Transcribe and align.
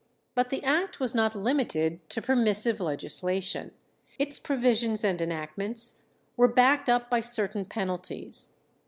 But 0.33 0.49
the 0.49 0.63
act 0.63 0.99
was 0.99 1.13
not 1.13 1.35
limited 1.35 2.09
to 2.09 2.23
permissive 2.23 2.79
legislation. 2.79 3.69
Its 4.17 4.39
provisions 4.39 5.03
and 5.03 5.21
enactments 5.21 6.07
were 6.35 6.47
backed 6.47 6.89
up 6.89 7.07
by 7.07 7.19
certain 7.21 7.65
penalties. 7.65 8.57